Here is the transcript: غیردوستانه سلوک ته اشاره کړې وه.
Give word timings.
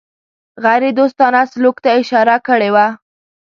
غیردوستانه 0.63 1.41
سلوک 1.51 1.77
ته 1.83 1.89
اشاره 2.01 2.37
کړې 2.47 2.69
وه. 2.75 2.87